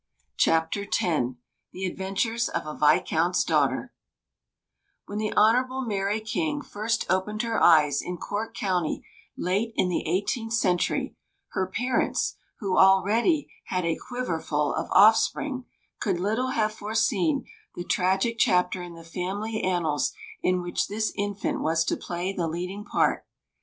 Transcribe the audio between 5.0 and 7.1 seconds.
When the Hon. Mary King first